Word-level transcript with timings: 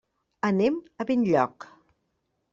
Anem 0.47 0.79
a 1.03 1.07
Benlloc. 1.11 1.69